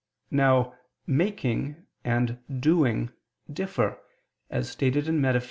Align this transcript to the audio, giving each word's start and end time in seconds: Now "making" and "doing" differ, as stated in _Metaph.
Now 0.31 0.73
"making" 1.05 1.85
and 2.03 2.39
"doing" 2.59 3.11
differ, 3.53 3.99
as 4.49 4.67
stated 4.67 5.07
in 5.07 5.19
_Metaph. 5.19 5.39